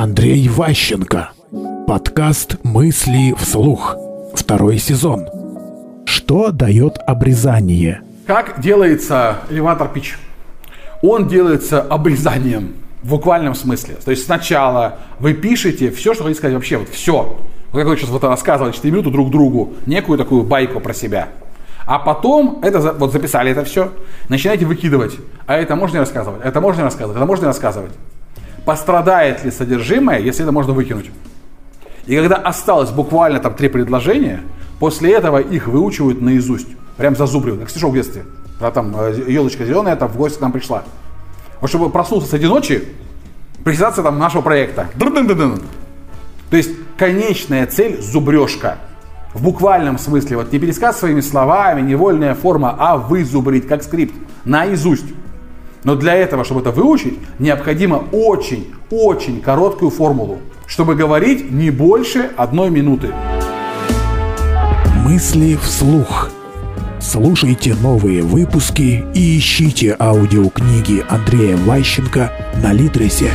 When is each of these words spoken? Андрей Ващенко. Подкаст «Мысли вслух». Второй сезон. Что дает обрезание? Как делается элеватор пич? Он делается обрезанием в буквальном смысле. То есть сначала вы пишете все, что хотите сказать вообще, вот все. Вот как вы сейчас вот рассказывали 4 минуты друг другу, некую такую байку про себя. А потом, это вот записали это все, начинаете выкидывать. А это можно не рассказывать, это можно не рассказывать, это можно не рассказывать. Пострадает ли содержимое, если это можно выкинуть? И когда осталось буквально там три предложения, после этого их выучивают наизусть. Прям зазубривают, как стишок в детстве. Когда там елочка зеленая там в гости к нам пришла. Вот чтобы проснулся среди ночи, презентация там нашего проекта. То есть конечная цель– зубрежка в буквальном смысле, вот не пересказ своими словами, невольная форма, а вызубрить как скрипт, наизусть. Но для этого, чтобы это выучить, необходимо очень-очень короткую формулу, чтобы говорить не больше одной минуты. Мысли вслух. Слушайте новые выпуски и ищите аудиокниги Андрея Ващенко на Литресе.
Андрей 0.00 0.48
Ващенко. 0.48 1.30
Подкаст 1.88 2.58
«Мысли 2.62 3.34
вслух». 3.36 3.96
Второй 4.32 4.78
сезон. 4.78 5.26
Что 6.06 6.52
дает 6.52 6.98
обрезание? 7.04 8.02
Как 8.24 8.60
делается 8.60 9.38
элеватор 9.50 9.88
пич? 9.88 10.16
Он 11.02 11.26
делается 11.26 11.82
обрезанием 11.82 12.76
в 13.02 13.08
буквальном 13.08 13.56
смысле. 13.56 13.96
То 14.04 14.12
есть 14.12 14.24
сначала 14.24 14.98
вы 15.18 15.34
пишете 15.34 15.90
все, 15.90 16.14
что 16.14 16.22
хотите 16.22 16.38
сказать 16.38 16.54
вообще, 16.54 16.76
вот 16.76 16.90
все. 16.90 17.36
Вот 17.72 17.78
как 17.78 17.88
вы 17.88 17.96
сейчас 17.96 18.10
вот 18.10 18.22
рассказывали 18.22 18.70
4 18.70 18.92
минуты 18.92 19.10
друг 19.10 19.32
другу, 19.32 19.72
некую 19.86 20.16
такую 20.16 20.44
байку 20.44 20.78
про 20.78 20.94
себя. 20.94 21.30
А 21.86 21.98
потом, 21.98 22.60
это 22.62 22.92
вот 22.92 23.12
записали 23.12 23.50
это 23.50 23.64
все, 23.64 23.92
начинаете 24.28 24.64
выкидывать. 24.64 25.16
А 25.46 25.56
это 25.56 25.74
можно 25.74 25.96
не 25.96 26.00
рассказывать, 26.02 26.42
это 26.44 26.60
можно 26.60 26.82
не 26.82 26.84
рассказывать, 26.84 27.16
это 27.16 27.26
можно 27.26 27.46
не 27.46 27.48
рассказывать. 27.48 27.90
Пострадает 28.68 29.44
ли 29.46 29.50
содержимое, 29.50 30.18
если 30.18 30.42
это 30.42 30.52
можно 30.52 30.74
выкинуть? 30.74 31.10
И 32.04 32.14
когда 32.14 32.36
осталось 32.36 32.90
буквально 32.90 33.40
там 33.40 33.54
три 33.54 33.70
предложения, 33.70 34.42
после 34.78 35.14
этого 35.14 35.38
их 35.38 35.68
выучивают 35.68 36.20
наизусть. 36.20 36.68
Прям 36.98 37.16
зазубривают, 37.16 37.62
как 37.62 37.70
стишок 37.70 37.92
в 37.92 37.94
детстве. 37.94 38.26
Когда 38.58 38.70
там 38.70 38.94
елочка 39.26 39.64
зеленая 39.64 39.96
там 39.96 40.10
в 40.10 40.18
гости 40.18 40.36
к 40.36 40.42
нам 40.42 40.52
пришла. 40.52 40.82
Вот 41.62 41.70
чтобы 41.70 41.88
проснулся 41.88 42.28
среди 42.28 42.46
ночи, 42.46 42.84
презентация 43.64 44.02
там 44.02 44.18
нашего 44.18 44.42
проекта. 44.42 44.88
То 46.50 46.56
есть 46.58 46.72
конечная 46.98 47.66
цель– 47.66 47.98
зубрежка 48.02 48.76
в 49.32 49.42
буквальном 49.42 49.96
смысле, 49.96 50.36
вот 50.36 50.52
не 50.52 50.58
пересказ 50.58 50.98
своими 50.98 51.22
словами, 51.22 51.80
невольная 51.80 52.34
форма, 52.34 52.76
а 52.78 52.98
вызубрить 52.98 53.66
как 53.66 53.82
скрипт, 53.82 54.14
наизусть. 54.44 55.06
Но 55.84 55.94
для 55.94 56.14
этого, 56.14 56.44
чтобы 56.44 56.60
это 56.60 56.70
выучить, 56.70 57.14
необходимо 57.38 58.04
очень-очень 58.12 59.40
короткую 59.40 59.90
формулу, 59.90 60.38
чтобы 60.66 60.94
говорить 60.94 61.50
не 61.50 61.70
больше 61.70 62.30
одной 62.36 62.70
минуты. 62.70 63.08
Мысли 65.04 65.56
вслух. 65.62 66.30
Слушайте 67.00 67.74
новые 67.74 68.22
выпуски 68.22 69.04
и 69.14 69.38
ищите 69.38 69.96
аудиокниги 69.98 71.04
Андрея 71.08 71.56
Ващенко 71.56 72.32
на 72.62 72.72
Литресе. 72.72 73.30